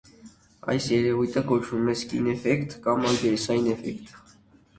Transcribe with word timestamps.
Այս 0.73 0.87
երևույթը 0.93 1.43
կոչվում 1.51 1.91
է 1.93 1.95
սքին 1.99 2.31
էֆեկտ, 2.33 2.75
կամ 2.89 3.05
մակերեսային 3.05 3.71
էֆեկտ։ 3.77 4.19